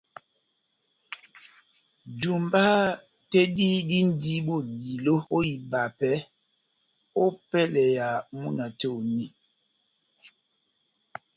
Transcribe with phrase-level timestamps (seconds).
[2.19, 2.63] Jumba
[3.29, 6.11] tɛ́h dí dindi bodilo ó ibapɛ
[7.25, 8.07] ópɛlɛ ya
[8.39, 9.25] múna tɛ́h onu